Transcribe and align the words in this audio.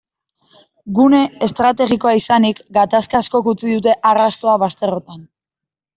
Gune 0.99 1.19
estrategikoa 1.47 2.15
izanik, 2.21 2.63
gatazka 2.79 3.21
askok 3.25 3.51
utzi 3.53 3.75
dute 3.77 3.95
arrastoa 4.13 4.57
bazterrotan. 4.65 5.23